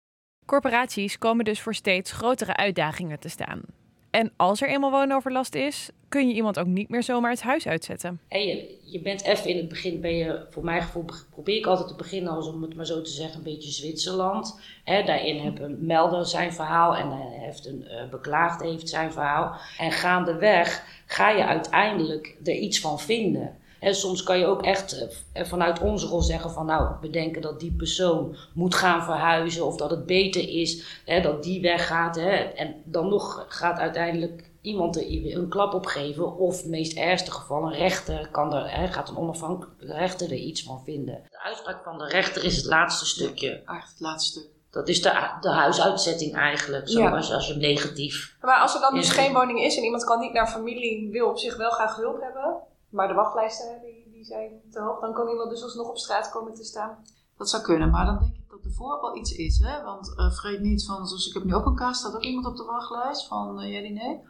Corporaties 0.52 1.18
komen 1.18 1.46
dus 1.46 1.62
voor 1.62 1.76
steeds 1.76 2.12
grotere 2.12 2.56
uitdagingen 2.56 3.20
te 3.20 3.30
staan. 3.30 3.62
En 4.10 4.32
als 4.36 4.62
er 4.62 4.70
eenmaal 4.70 4.92
woonoverlast 4.92 5.56
is, 5.56 5.90
kun 6.10 6.28
je 6.28 6.34
iemand 6.34 6.60
ook 6.60 6.66
niet 6.66 6.90
meer 6.90 7.04
zomaar 7.04 7.32
het 7.32 7.42
huis 7.42 7.68
uitzetten. 7.68 8.20
En 8.28 8.42
je, 8.84 9.00
bent 9.04 9.24
even 9.24 9.50
in 9.50 9.58
het 9.58 9.68
begin, 9.68 10.02
ben 10.02 10.16
je, 10.16 10.46
voor 10.50 10.64
mijn 10.64 10.82
gevoel, 10.82 11.06
probeer 11.30 11.58
ik 11.58 11.66
altijd 11.66 11.88
te 11.88 11.96
beginnen 11.96 12.34
als 12.34 12.48
om 12.48 12.62
het 12.62 12.76
maar 12.76 12.86
zo 12.86 13.02
te 13.02 13.10
zeggen, 13.10 13.38
een 13.38 13.44
beetje 13.44 13.72
Zwitserland. 13.72 14.60
He, 14.84 15.04
daarin 15.04 15.40
heeft 15.40 15.60
een 15.60 15.86
melder 15.86 16.26
zijn 16.26 16.54
verhaal 16.54 16.96
en 16.96 17.12
heeft 17.40 17.66
een 17.66 17.86
uh, 17.88 18.10
beklaagd 18.10 18.62
heeft 18.62 18.90
zijn 18.90 19.12
verhaal. 19.12 19.56
En 19.78 19.92
gaandeweg 19.92 20.84
ga 21.06 21.30
je 21.30 21.46
uiteindelijk 21.46 22.38
er 22.44 22.56
iets 22.56 22.80
van 22.80 23.00
vinden. 23.00 23.60
En 23.82 23.96
soms 23.96 24.24
kan 24.24 24.40
je 24.40 24.46
ook 24.46 24.62
echt 24.62 25.08
uh, 25.34 25.46
vanuit 25.46 25.80
onze 25.80 26.08
rol 26.08 26.22
zeggen 26.22 26.52
van 26.52 26.66
nou, 26.66 26.96
we 27.02 27.10
denken 27.10 27.42
dat 27.42 27.60
die 27.60 27.72
persoon 27.72 28.36
moet 28.54 28.76
gaan 28.76 29.04
verhuizen 29.04 29.66
of 29.66 29.76
dat 29.76 29.90
het 29.90 30.06
beter 30.06 30.50
is 30.50 31.02
hè, 31.06 31.22
dat 31.22 31.44
die 31.44 31.62
weggaat. 31.62 32.16
Hè, 32.16 32.36
en 32.36 32.82
dan 32.86 33.10
nog 33.10 33.46
gaat 33.48 33.80
uiteindelijk 33.80 34.50
iemand 34.62 34.96
er 34.96 35.36
een 35.36 35.50
klap 35.50 35.74
op 35.74 35.86
geven 35.86 36.38
of 36.38 36.56
in 36.56 36.62
het 36.62 36.70
meest 36.70 36.98
ergste 36.98 37.32
geval 37.32 37.64
een 37.64 37.74
rechter 37.74 38.30
kan 38.32 38.54
er, 38.54 38.72
hè, 38.72 38.88
gaat 38.88 39.10
een 39.10 39.18
onafhankelijke 39.18 39.86
rechter 39.86 40.32
er 40.32 40.38
iets 40.38 40.64
van 40.64 40.82
vinden. 40.84 41.24
De 41.30 41.40
uitspraak 41.40 41.84
van 41.84 41.98
de 41.98 42.08
rechter 42.08 42.44
is 42.44 42.56
het 42.56 42.66
laatste 42.66 43.06
stukje. 43.06 43.62
Het 43.66 43.96
laatste 43.98 44.40
stuk. 44.40 44.50
Dat 44.72 44.88
is 44.88 45.02
de, 45.02 45.30
de 45.42 45.50
huisuitzetting 45.50 46.36
eigenlijk, 46.36 46.90
zoals 46.90 47.28
ja. 47.28 47.36
als 47.36 47.48
je 47.48 47.56
negatief. 47.56 48.36
Maar 48.42 48.60
als 48.60 48.76
er 48.76 48.82
dan 48.82 48.94
dus 48.94 49.10
geen 49.10 49.34
woning 49.34 49.62
is 49.62 49.78
en 49.78 49.84
iemand 49.84 50.04
kan 50.04 50.20
niet 50.20 50.34
naar 50.34 50.48
familie, 50.48 51.10
wil 51.12 51.30
op 51.30 51.38
zich 51.38 51.58
wel 51.58 51.70
graag 51.70 51.96
hulp 51.96 52.22
hebben, 52.22 52.56
maar 52.92 53.08
de 53.08 53.14
wachtlijsten 53.14 53.82
die, 53.82 54.10
die 54.12 54.26
zijn 54.26 54.62
te 54.72 54.82
hoog, 54.82 55.00
dan 55.00 55.14
kan 55.14 55.28
iemand 55.28 55.50
dus 55.50 55.64
alsnog 55.64 55.90
op 55.90 55.98
straat 55.98 56.30
komen 56.30 56.54
te 56.54 56.64
staan. 56.64 56.98
Dat 57.38 57.50
zou 57.50 57.64
kunnen, 57.64 57.90
maar 57.90 58.06
dan 58.06 58.20
denk 58.20 58.36
ik 58.36 58.50
dat 58.50 58.64
er 58.64 58.72
voor 58.72 59.16
iets 59.18 59.32
is. 59.32 59.60
Hè? 59.60 59.84
Want 59.84 60.08
uh, 60.08 60.16
vergeet 60.16 60.60
niet 60.60 60.86
van, 60.86 61.08
zoals 61.08 61.28
ik 61.28 61.34
heb 61.34 61.44
nu 61.44 61.56
ook 61.56 61.66
een 61.66 61.76
kaart, 61.76 61.96
staat 61.96 62.16
ook 62.16 62.24
iemand 62.24 62.46
op 62.46 62.58
de 62.58 62.64
wachtlijst 62.64 63.28
van 63.28 63.64
uh, 63.64 63.92
nee. 63.92 64.22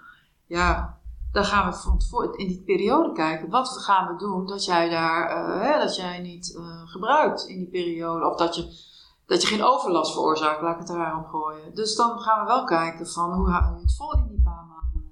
Ja, 0.46 1.00
dan 1.32 1.46
gaan 1.46 1.72
we 1.72 2.34
in 2.38 2.48
die 2.48 2.62
periode 2.62 3.12
kijken. 3.12 3.50
Wat 3.50 3.70
gaan 3.70 4.08
we 4.08 4.16
doen 4.16 4.46
dat 4.46 4.66
jij 4.66 4.90
daar, 4.90 5.48
uh, 5.48 5.62
hè, 5.62 5.80
dat 5.80 5.96
jij 5.96 6.20
niet 6.20 6.60
gebruikt 6.86 7.48
in 7.48 7.58
die 7.58 7.70
periode. 7.70 8.30
Of 8.30 8.36
dat 8.36 8.56
je, 8.56 8.62
dat 9.26 9.42
je 9.42 9.48
geen 9.48 9.64
overlast 9.64 10.14
veroorzaakt, 10.14 10.62
laat 10.62 10.74
ik 10.74 10.88
het 10.88 10.98
daarom 10.98 11.26
gooien. 11.26 11.76
Dus 11.76 11.96
dan 11.96 12.20
gaan 12.20 12.40
we 12.40 12.46
wel 12.46 12.64
kijken 12.64 13.08
van 13.08 13.34
hoe 13.34 13.50
hou 13.50 13.76
je 13.76 13.82
het 13.82 13.96
vol 13.96 14.14
in 14.14 14.28
die 14.28 14.42
paar 14.44 14.66
maanden. 14.66 15.12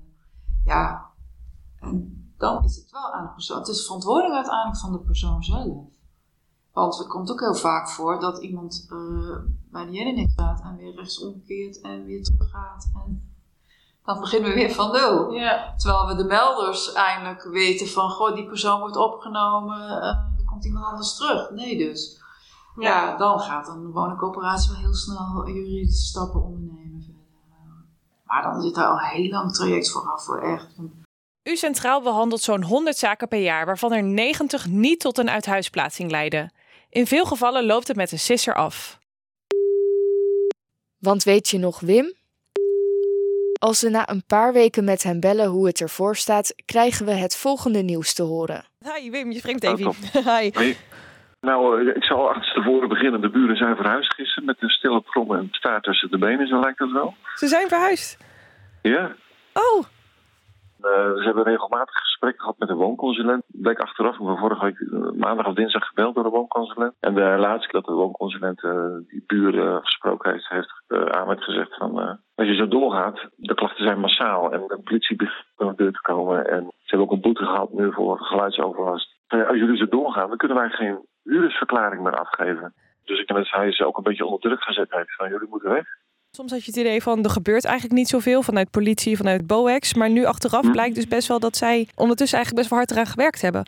Ja, 0.65 1.09
en 1.79 2.18
dan 2.39 2.63
is 2.63 2.75
het 2.75 2.91
wel 2.91 3.11
aan 3.13 3.23
de 3.23 3.31
persoon. 3.33 3.57
Het 3.57 3.67
is 3.67 3.85
verantwoording 3.85 4.33
uiteindelijk 4.33 4.79
van 4.79 4.91
de 4.91 4.99
persoon 4.99 5.43
zelf. 5.43 5.85
Want 6.73 6.97
het 6.97 7.07
komt 7.07 7.31
ook 7.31 7.39
heel 7.39 7.55
vaak 7.55 7.89
voor 7.89 8.19
dat 8.19 8.37
iemand 8.37 8.87
uh, 8.89 9.35
bij 9.71 9.85
de 9.85 9.91
Jelinek 9.91 10.29
staat 10.29 10.61
en 10.61 10.77
weer 10.77 10.95
rechts 10.95 11.23
omkeert 11.23 11.81
en 11.81 12.05
weer 12.05 12.23
teruggaat. 12.23 12.89
En 12.93 13.33
dan 14.05 14.19
beginnen 14.19 14.49
we 14.49 14.55
weer 14.55 14.71
van 14.71 14.91
nul. 14.91 15.31
Ja. 15.31 15.73
Terwijl 15.77 16.07
we 16.07 16.15
de 16.15 16.23
melders 16.23 16.93
eindelijk 16.93 17.43
weten 17.43 17.87
van, 17.87 18.09
goh, 18.09 18.35
die 18.35 18.47
persoon 18.47 18.79
wordt 18.79 18.95
opgenomen, 18.95 19.79
uh, 19.79 20.03
er 20.37 20.45
komt 20.45 20.65
iemand 20.65 20.85
anders 20.85 21.15
terug. 21.15 21.49
Nee 21.49 21.77
dus. 21.77 22.21
Ja, 22.75 22.89
ja 22.89 23.17
dan 23.17 23.39
gaat 23.39 23.67
een 23.67 23.91
woningcoöperatie 23.91 24.71
wel 24.71 24.79
heel 24.79 24.93
snel 24.93 25.47
juridische 25.47 26.07
stappen 26.07 26.43
ondernemen. 26.43 27.17
Maar 28.25 28.41
dan 28.41 28.61
zit 28.61 28.75
daar 28.75 28.87
al 28.87 28.99
een 28.99 29.05
heel 29.05 29.29
lang 29.29 29.53
traject 29.53 29.91
vooraf 29.91 30.23
voor 30.23 30.41
echt. 30.41 30.77
U 31.49 31.55
Centraal 31.55 32.01
behandelt 32.01 32.41
zo'n 32.41 32.63
100 32.63 32.97
zaken 32.97 33.27
per 33.27 33.39
jaar, 33.39 33.65
waarvan 33.65 33.93
er 33.93 34.03
90 34.03 34.67
niet 34.67 34.99
tot 34.99 35.17
een 35.17 35.29
uithuisplaatsing 35.29 36.11
leiden. 36.11 36.51
In 36.89 37.07
veel 37.07 37.25
gevallen 37.25 37.65
loopt 37.65 37.87
het 37.87 37.97
met 37.97 38.11
een 38.11 38.19
sisser 38.19 38.53
af. 38.53 38.99
Want 40.99 41.23
weet 41.23 41.49
je 41.49 41.57
nog 41.57 41.79
Wim? 41.79 42.13
Als 43.59 43.81
we 43.81 43.89
na 43.89 44.09
een 44.09 44.23
paar 44.27 44.53
weken 44.53 44.83
met 44.83 45.03
hem 45.03 45.19
bellen 45.19 45.47
hoe 45.47 45.67
het 45.67 45.81
ervoor 45.81 46.15
staat, 46.15 46.53
krijgen 46.65 47.05
we 47.05 47.11
het 47.11 47.37
volgende 47.37 47.81
nieuws 47.81 48.13
te 48.13 48.23
horen. 48.23 48.65
Hi 48.95 49.11
Wim, 49.11 49.31
je 49.31 49.39
springt 49.39 49.63
even. 49.63 49.93
Hi. 50.35 50.51
Hi. 50.57 50.75
Nou, 51.41 51.89
ik 51.89 52.03
zal 52.03 52.29
achterstevoren 52.29 52.89
beginnen. 52.89 53.21
De 53.21 53.29
buren 53.29 53.57
zijn 53.57 53.75
verhuisd 53.75 54.13
gisteren 54.13 54.45
met 54.45 54.57
een 54.59 54.69
stille 54.69 55.03
krom 55.03 55.35
en 55.35 55.47
staart 55.51 55.83
tussen 55.83 56.11
de 56.11 56.17
benen, 56.17 56.47
zo 56.47 56.59
lijkt 56.59 56.79
dat 56.79 56.91
wel. 56.91 57.15
Ze 57.35 57.47
zijn 57.47 57.67
verhuisd? 57.67 58.17
Ja. 58.81 59.15
Oh, 59.53 59.85
Uh, 60.81 61.15
ze 61.15 61.23
hebben 61.23 61.43
regelmatig 61.43 61.95
gesprekken 61.95 62.41
gehad 62.41 62.57
met 62.57 62.67
de 62.67 62.75
woonconsulent. 62.75 63.43
Bleek 63.47 63.79
achteraf, 63.79 64.17
ben 64.17 64.37
vorige 64.37 64.65
week 64.65 64.79
uh, 64.79 65.11
maandag 65.11 65.47
of 65.47 65.53
dinsdag 65.53 65.87
gebeld 65.87 66.15
door 66.15 66.23
de 66.23 66.29
woonconsulent. 66.29 66.93
En 66.99 67.13
de 67.13 67.35
laatste 67.39 67.71
dat 67.71 67.85
de 67.85 67.91
woonconsulent 67.91 68.63
uh, 68.63 68.95
die 69.07 69.23
buren 69.27 69.81
gesproken 69.81 70.31
heeft, 70.31 70.47
heeft 70.47 70.83
aan 71.13 71.27
met 71.27 71.43
gezegd 71.43 71.75
van... 71.77 72.19
als 72.35 72.47
je 72.47 72.55
zo 72.55 72.67
doorgaat, 72.67 73.27
de 73.35 73.53
klachten 73.53 73.85
zijn 73.85 73.99
massaal 73.99 74.51
en 74.51 74.63
de 74.67 74.81
politie 74.83 75.15
begint 75.15 75.45
naar 75.57 75.69
de 75.69 75.83
deur 75.83 75.91
te 75.91 76.01
komen. 76.01 76.47
En 76.49 76.61
ze 76.61 76.85
hebben 76.85 77.07
ook 77.07 77.13
een 77.13 77.21
boete 77.21 77.45
gehad 77.45 77.73
nu 77.73 77.93
voor 77.93 78.19
geluidsoverlast. 78.19 79.17
Als 79.27 79.57
jullie 79.57 79.77
zo 79.77 79.87
doorgaan, 79.87 80.27
dan 80.27 80.37
kunnen 80.37 80.57
wij 80.57 80.69
geen 80.69 81.05
huurdersverklaring 81.23 82.03
meer 82.03 82.19
afgeven. 82.19 82.73
Dus 83.05 83.19
ik 83.19 83.27
denk 83.27 83.39
dat 83.39 83.61
hij 83.61 83.71
ze 83.71 83.85
ook 83.85 83.97
een 83.97 84.03
beetje 84.03 84.25
onder 84.25 84.39
druk 84.39 84.63
gezet 84.63 84.91
heeft 84.91 85.15
van 85.15 85.29
jullie 85.29 85.47
moeten 85.49 85.69
weg. 85.69 85.87
Soms 86.31 86.51
had 86.51 86.65
je 86.65 86.71
het 86.71 86.79
idee 86.79 87.01
van 87.01 87.23
er 87.23 87.29
gebeurt 87.29 87.65
eigenlijk 87.65 87.95
niet 87.95 88.07
zoveel 88.07 88.41
vanuit 88.41 88.71
politie, 88.71 89.17
vanuit 89.17 89.47
BOEX. 89.47 89.93
Maar 89.93 90.09
nu 90.09 90.25
achteraf 90.25 90.65
hm. 90.65 90.71
blijkt 90.71 90.95
dus 90.95 91.07
best 91.07 91.27
wel 91.27 91.39
dat 91.39 91.57
zij 91.57 91.87
ondertussen 91.95 92.37
eigenlijk 92.37 92.67
best 92.67 92.69
wel 92.69 92.79
hard 92.79 92.91
eraan 92.91 93.13
gewerkt 93.13 93.41
hebben. 93.41 93.65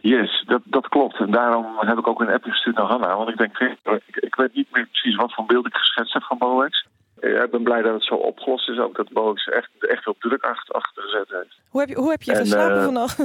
Yes, 0.00 0.44
dat, 0.46 0.62
dat 0.64 0.88
klopt. 0.88 1.18
En 1.18 1.30
daarom 1.30 1.66
heb 1.78 1.98
ik 1.98 2.06
ook 2.06 2.20
een 2.20 2.30
appje 2.32 2.50
gestuurd 2.50 2.76
naar 2.76 2.86
Hanna. 2.86 3.16
Want 3.16 3.28
ik 3.28 3.36
denk, 3.36 3.58
ik, 3.58 4.16
ik 4.16 4.34
weet 4.34 4.54
niet 4.54 4.68
meer 4.72 4.86
precies 4.86 5.16
wat 5.16 5.34
voor 5.34 5.46
beeld 5.46 5.66
ik 5.66 5.74
geschetst 5.74 6.12
heb 6.12 6.22
van 6.22 6.38
BOEX. 6.38 6.86
Ik 7.20 7.50
ben 7.50 7.62
blij 7.62 7.82
dat 7.82 7.94
het 7.94 8.04
zo 8.04 8.14
opgelost 8.14 8.68
is. 8.68 8.78
Ook 8.78 8.96
dat 8.96 9.12
BOEX 9.12 9.44
echt, 9.44 9.70
echt 9.78 10.02
veel 10.02 10.16
druk 10.18 10.42
achter, 10.42 10.74
achter 10.74 11.02
gezet 11.02 11.28
heeft. 11.28 11.58
Hoe 11.68 11.80
heb 11.80 11.88
je, 11.88 11.96
hoe 11.96 12.10
heb 12.10 12.22
je 12.22 12.34
geslapen 12.34 12.76
uh, 12.76 12.84
vannacht? 12.84 13.18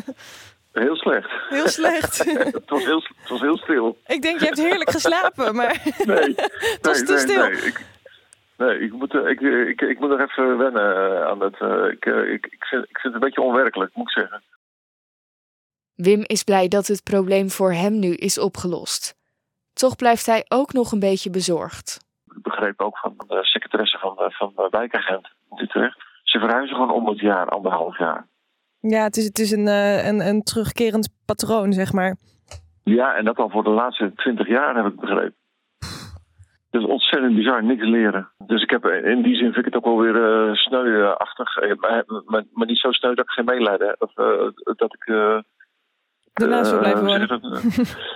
Heel 0.71 0.95
slecht. 0.95 1.29
Heel 1.49 1.67
slecht. 1.67 2.17
het, 2.53 2.69
was 2.69 2.85
heel, 2.85 3.03
het 3.17 3.29
was 3.29 3.41
heel 3.41 3.57
stil. 3.57 3.97
Ik 4.07 4.21
denk, 4.21 4.39
je 4.39 4.45
hebt 4.45 4.61
heerlijk 4.61 4.89
geslapen, 4.89 5.55
maar 5.55 5.81
nee, 6.05 6.17
het 6.75 6.79
was 6.81 6.97
nee, 6.97 7.07
te 7.07 7.17
stil. 7.17 7.43
Nee, 7.43 7.51
ik, 7.51 7.85
nee 8.61 8.79
ik, 8.79 8.91
moet, 8.91 9.13
ik, 9.13 9.41
ik, 9.41 9.81
ik 9.81 9.99
moet 9.99 10.09
nog 10.09 10.19
even 10.19 10.57
wennen 10.57 11.27
aan 11.27 11.41
het. 11.41 11.55
Ik, 11.91 12.05
ik, 12.05 12.45
ik, 12.45 12.65
vind, 12.65 12.83
ik 12.89 12.97
vind 12.99 13.13
het 13.13 13.13
een 13.13 13.19
beetje 13.19 13.41
onwerkelijk, 13.41 13.95
moet 13.95 14.09
ik 14.09 14.19
zeggen. 14.19 14.41
Wim 15.95 16.21
is 16.25 16.43
blij 16.43 16.67
dat 16.67 16.87
het 16.87 17.03
probleem 17.03 17.49
voor 17.49 17.71
hem 17.71 17.99
nu 17.99 18.13
is 18.13 18.39
opgelost. 18.39 19.15
Toch 19.73 19.95
blijft 19.95 20.25
hij 20.25 20.45
ook 20.47 20.73
nog 20.73 20.91
een 20.91 20.99
beetje 20.99 21.29
bezorgd. 21.29 21.99
Ik 22.35 22.41
begreep 22.41 22.81
ook 22.81 22.97
van 22.97 23.13
de 23.27 23.43
secretaresse 23.43 23.97
van 23.97 24.15
de, 24.15 24.31
van 24.31 24.53
de 24.55 24.67
wijkagent 24.69 25.27
in 25.49 25.63
Utrecht. 25.63 25.97
Ze 26.23 26.39
verhuizen 26.39 26.75
gewoon 26.75 26.91
om 26.91 27.07
het 27.07 27.19
jaar, 27.19 27.49
anderhalf 27.49 27.97
jaar. 27.97 28.27
Ja, 28.79 29.03
het 29.03 29.17
is, 29.17 29.25
het 29.25 29.39
is 29.39 29.51
een, 29.51 29.67
een, 29.67 30.19
een 30.19 30.43
terugkerend 30.43 31.09
patroon, 31.25 31.73
zeg 31.73 31.93
maar. 31.93 32.15
Ja, 32.83 33.15
en 33.15 33.25
dat 33.25 33.37
al 33.37 33.49
voor 33.49 33.63
de 33.63 33.69
laatste 33.69 34.11
twintig 34.15 34.47
jaar 34.47 34.75
heb 34.75 34.85
ik 34.85 34.99
begrepen. 34.99 35.35
Is 36.71 36.85
ontzettend 36.85 37.35
bizar, 37.35 37.63
niks 37.63 37.83
leren. 37.83 38.29
Dus 38.37 38.63
ik 38.63 38.69
heb 38.69 38.85
in 38.85 39.21
die 39.21 39.35
zin 39.35 39.53
vind 39.53 39.57
ik 39.57 39.65
het 39.65 39.75
ook 39.75 39.85
wel 39.85 39.99
weer 39.99 40.15
uh, 40.15 40.53
sneuachtig. 40.53 41.55
Maar, 41.79 42.03
maar, 42.25 42.43
maar, 42.51 42.67
niet 42.67 42.79
zo 42.79 42.91
sneu 42.91 43.13
dat 43.13 43.25
ik 43.25 43.31
geen 43.31 43.45
meelijden 43.45 43.87
heb. 43.87 44.01
Of 44.01 44.17
uh, 44.17 44.75
dat 44.75 44.93
ik... 44.93 45.07
Uh, 45.07 45.39
Daarnaast 46.33 46.71
wil 46.71 46.79
blijven 46.79 47.03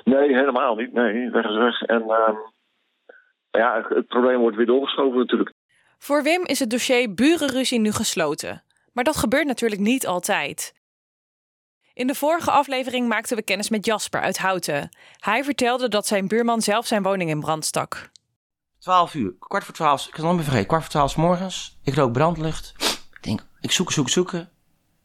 nee, 0.03 0.35
helemaal 0.35 0.75
niet. 0.75 0.93
Nee, 0.93 1.29
weg 1.29 1.45
is 1.45 1.57
weg. 1.57 1.81
En 1.81 2.01
ehm, 2.01 2.35
ja, 3.51 3.85
het 3.89 4.07
probleem 4.07 4.39
wordt 4.39 4.57
weer 4.57 4.65
doorgeschoven 4.65 5.17
natuurlijk. 5.17 5.53
Voor 5.97 6.23
Wim 6.23 6.45
is 6.45 6.59
het 6.59 6.69
dossier 6.69 7.13
burenruzie 7.13 7.79
nu 7.79 7.91
gesloten. 7.91 8.63
Maar 8.93 9.03
dat 9.03 9.17
gebeurt 9.17 9.45
natuurlijk 9.45 9.81
niet 9.81 10.07
altijd. 10.07 10.73
In 11.93 12.07
de 12.07 12.15
vorige 12.15 12.51
aflevering 12.51 13.07
maakten 13.07 13.37
we 13.37 13.43
kennis 13.43 13.69
met 13.69 13.85
Jasper 13.85 14.21
uit 14.21 14.37
Houten. 14.37 14.89
Hij 15.19 15.43
vertelde 15.43 15.87
dat 15.87 16.07
zijn 16.07 16.27
buurman 16.27 16.61
zelf 16.61 16.85
zijn 16.85 17.03
woning 17.03 17.29
in 17.29 17.39
brand 17.39 17.65
stak. 17.65 18.09
12 18.85 19.13
uur, 19.13 19.33
kwart 19.39 19.63
voor 19.63 19.73
12, 19.73 20.05
ik 20.05 20.11
kan 20.13 20.25
het 20.25 20.35
nog 20.35 20.43
vergeten, 20.43 20.67
kwart 20.67 20.81
voor 20.81 20.91
12 20.91 21.17
morgens. 21.17 21.77
Ik 21.83 21.95
rook 21.95 22.11
brandlucht. 22.11 22.73
Ik 23.11 23.17
denk, 23.21 23.45
ik 23.59 23.71
zoek, 23.71 23.91
zoek, 23.91 24.09
zoeken. 24.09 24.41
Ik 24.41 24.47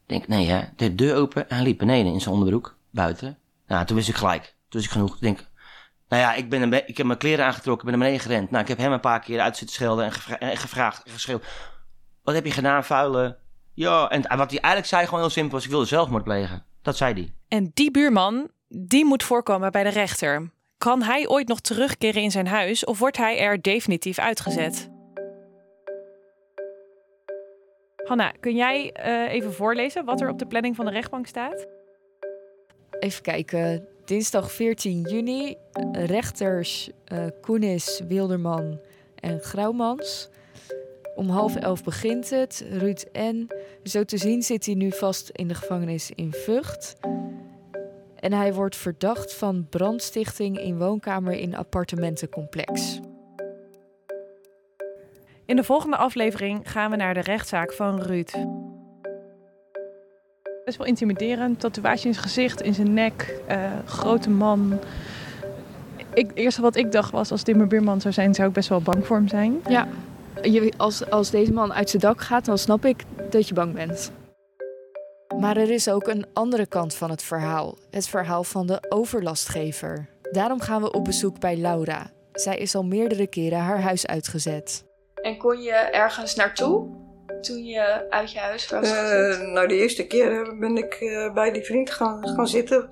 denk, 0.07 0.29
nee 0.29 0.47
hè, 0.47 0.65
de 0.77 0.95
deur 0.95 1.17
open 1.17 1.51
en 1.51 1.63
liep 1.63 1.79
beneden 1.79 2.13
in 2.13 2.21
zijn 2.21 2.35
onderbroek, 2.35 2.77
buiten. 2.91 3.39
Nou, 3.67 3.87
toen 3.87 3.97
wist 3.97 4.09
ik 4.09 4.15
gelijk. 4.15 4.43
Toen 4.43 4.81
wist 4.81 4.85
ik 4.85 4.91
genoeg. 4.91 5.15
Ik 5.15 5.21
denk, 5.21 5.47
nou 6.09 6.23
ja, 6.23 6.35
ik, 6.35 6.51
ben 6.51 6.89
ik 6.89 6.97
heb 6.97 7.07
mijn 7.07 7.19
kleren 7.19 7.45
aangetrokken, 7.45 7.87
ben 7.87 7.99
naar 7.99 8.07
beneden 8.07 8.27
gerend. 8.27 8.51
Nou, 8.51 8.63
ik 8.63 8.69
heb 8.69 8.79
hem 8.79 8.93
een 8.93 9.01
paar 9.01 9.21
keer 9.21 9.41
uit 9.41 9.63
schelden 9.67 10.13
en 10.39 10.57
gevraagd 10.57 11.03
en 11.03 11.13
geschreeuwd. 11.13 11.45
Wat 12.23 12.35
heb 12.35 12.45
je 12.45 12.53
gedaan, 12.53 12.85
vuile 12.85 13.39
ja, 13.75 14.09
en 14.09 14.37
wat 14.37 14.51
hij 14.51 14.61
eigenlijk 14.61 14.87
zei 14.87 15.05
gewoon 15.05 15.21
heel 15.21 15.31
simpel 15.31 15.55
was, 15.55 15.65
ik 15.65 15.71
wilde 15.71 15.87
zelfmoord 15.87 16.25
plegen. 16.25 16.65
Dat 16.83 16.97
zei 16.97 17.13
hij. 17.13 17.35
En 17.49 17.71
die 17.75 17.91
buurman, 17.91 18.51
die 18.69 19.05
moet 19.05 19.23
voorkomen 19.23 19.73
bij 19.73 19.83
de 19.83 19.89
rechter. 19.89 20.51
Kan 20.81 21.03
hij 21.03 21.29
ooit 21.29 21.49
nog 21.49 21.61
terugkeren 21.61 22.23
in 22.23 22.31
zijn 22.31 22.47
huis 22.47 22.85
of 22.85 22.99
wordt 22.99 23.17
hij 23.17 23.39
er 23.39 23.63
definitief 23.63 24.19
uitgezet? 24.19 24.91
Hanna, 28.05 28.33
kun 28.41 28.57
jij 28.57 28.95
uh, 29.07 29.33
even 29.33 29.53
voorlezen 29.53 30.05
wat 30.05 30.21
er 30.21 30.29
op 30.29 30.39
de 30.39 30.47
planning 30.47 30.77
van 30.77 30.85
de 30.85 30.91
rechtbank 30.91 31.27
staat? 31.27 31.67
Even 32.99 33.23
kijken. 33.23 33.87
Dinsdag 34.05 34.53
14 34.53 35.01
juni. 35.01 35.57
Rechters 35.93 36.91
uh, 37.13 37.27
Koenis, 37.41 38.03
Wilderman 38.09 38.81
en 39.15 39.41
Grauwmans. 39.41 40.29
Om 41.15 41.29
half 41.29 41.57
elf 41.57 41.85
begint 41.85 42.31
het. 42.31 42.67
Ruud 42.71 43.05
N. 43.19 43.49
Zo 43.83 44.05
te 44.05 44.17
zien 44.17 44.43
zit 44.43 44.67
hij 44.67 44.75
nu 44.75 44.93
vast 44.93 45.29
in 45.29 45.49
de 45.49 45.55
gevangenis 45.55 46.11
in 46.15 46.33
Vught. 46.33 46.97
En 48.21 48.33
hij 48.33 48.55
wordt 48.55 48.77
verdacht 48.77 49.35
van 49.35 49.67
brandstichting 49.71 50.59
in 50.59 50.79
woonkamer 50.79 51.33
in 51.33 51.57
appartementencomplex. 51.57 53.01
In 55.45 55.57
de 55.57 55.65
volgende 55.65 55.97
aflevering 55.97 56.71
gaan 56.71 56.91
we 56.91 56.97
naar 56.97 57.15
de 57.15 57.21
rechtszaak 57.21 57.73
van 57.73 58.03
Ruud. 58.03 58.33
Best 60.65 60.79
wel 60.79 60.87
intimiderend. 60.87 61.61
Tatoeage 61.61 62.07
in 62.07 62.13
zijn 62.15 62.27
gezicht, 62.27 62.63
in 62.63 62.75
zijn 62.75 62.95
nek. 62.95 63.41
Uh, 63.51 63.71
grote 63.85 64.31
man. 64.31 64.79
Ik, 66.15 66.27
het 66.27 66.37
eerste 66.37 66.61
wat 66.61 66.77
ik 66.77 66.93
dacht 66.93 67.11
was, 67.11 67.31
als 67.31 67.45
dit 67.45 67.57
mijn 67.57 67.69
buurman 67.69 68.01
zou 68.01 68.15
zijn, 68.15 68.35
zou 68.35 68.49
ik 68.49 68.55
best 68.55 68.69
wel 68.69 68.81
bang 68.81 69.07
voor 69.07 69.17
hem 69.17 69.29
zijn. 69.29 69.61
Ja 69.69 69.89
je, 70.43 70.73
als, 70.77 71.11
als 71.11 71.31
deze 71.31 71.53
man 71.53 71.73
uit 71.73 71.91
zijn 71.91 72.03
dak 72.03 72.21
gaat, 72.21 72.45
dan 72.45 72.59
snap 72.59 72.85
ik 72.85 73.05
dat 73.31 73.49
je 73.49 73.55
bang 73.55 73.75
bent. 73.75 74.13
Maar 75.41 75.57
er 75.57 75.71
is 75.71 75.89
ook 75.91 76.07
een 76.07 76.27
andere 76.33 76.67
kant 76.67 76.95
van 76.95 77.11
het 77.11 77.23
verhaal. 77.23 77.79
Het 77.91 78.09
verhaal 78.09 78.45
van 78.45 78.67
de 78.67 78.87
overlastgever. 78.89 80.09
Daarom 80.31 80.61
gaan 80.61 80.83
we 80.83 80.93
op 80.93 81.05
bezoek 81.05 81.39
bij 81.39 81.57
Laura. 81.57 82.11
Zij 82.33 82.57
is 82.57 82.75
al 82.75 82.85
meerdere 82.85 83.27
keren 83.27 83.59
haar 83.59 83.81
huis 83.81 84.07
uitgezet. 84.07 84.85
En 85.15 85.39
kon 85.39 85.63
je 85.63 85.73
ergens 85.73 86.35
naartoe 86.35 86.89
toen 87.41 87.65
je 87.65 88.11
uit 88.11 88.33
je 88.33 88.39
huis 88.39 88.69
was 88.69 88.91
uh, 88.91 89.41
nou, 89.53 89.69
de 89.69 89.75
eerste 89.75 90.07
keer 90.07 90.59
ben 90.59 90.77
ik 90.77 91.01
uh, 91.01 91.33
bij 91.33 91.53
die 91.53 91.65
vriend 91.65 91.91
gaan, 91.91 92.29
gaan 92.29 92.49
zitten. 92.49 92.89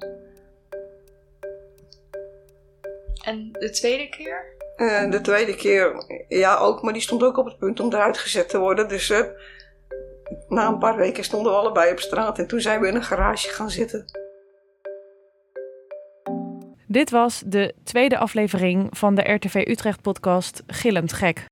En 3.25 3.49
de 3.53 3.71
tweede 3.71 4.09
keer? 4.09 4.57
Uh, 4.77 5.11
de 5.11 5.21
tweede 5.21 5.55
keer, 5.55 6.05
ja 6.29 6.57
ook, 6.57 6.83
maar 6.83 6.93
die 6.93 7.03
stond 7.03 7.23
ook 7.23 7.37
op 7.37 7.45
het 7.45 7.59
punt 7.59 7.81
om 7.81 7.93
eruit 7.93 8.19
gezet 8.19 8.49
te 8.49 8.59
worden. 8.59 8.89
Dus 8.89 9.11
uh, 9.11 9.21
na 10.49 10.69
een 10.69 10.79
paar 10.79 10.97
weken 10.97 11.25
stonden 11.25 11.53
we 11.53 11.59
allebei 11.59 11.93
op 11.93 11.99
straat 11.99 12.39
en 12.39 12.47
toen 12.47 12.61
zijn 12.61 12.81
we 12.81 12.89
in 12.89 12.95
een 12.95 13.05
garage 13.05 13.49
gaan 13.49 13.71
zitten. 13.71 14.05
Dit 16.87 17.11
was 17.11 17.43
de 17.47 17.75
tweede 17.85 18.19
aflevering 18.19 18.89
van 18.91 19.15
de 19.15 19.33
RTV 19.33 19.65
Utrecht 19.69 20.03
podcast 20.03 20.63
Gillend 20.67 21.13
Gek. 21.13 21.45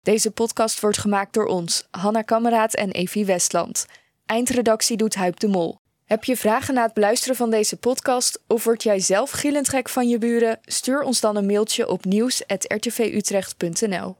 Deze 0.00 0.30
podcast 0.30 0.80
wordt 0.80 0.98
gemaakt 0.98 1.34
door 1.34 1.46
ons, 1.46 1.86
Hanna 1.90 2.22
Kameraad 2.22 2.74
en 2.74 2.90
Evie 2.90 3.26
Westland. 3.26 3.86
Eindredactie 4.26 4.96
doet 4.96 5.14
Huip 5.14 5.40
de 5.40 5.48
Mol. 5.48 5.80
Heb 6.04 6.24
je 6.24 6.36
vragen 6.36 6.74
na 6.74 6.82
het 6.82 6.94
beluisteren 6.94 7.36
van 7.36 7.50
deze 7.50 7.76
podcast 7.76 8.42
of 8.46 8.64
word 8.64 8.82
jij 8.82 8.98
zelf 8.98 9.30
gillend 9.30 9.68
gek 9.68 9.88
van 9.88 10.08
je 10.08 10.18
buren? 10.18 10.58
Stuur 10.62 11.02
ons 11.02 11.20
dan 11.20 11.36
een 11.36 11.46
mailtje 11.46 11.88
op 11.88 12.04
nieuws.rtvutrecht.nl. 12.04 14.16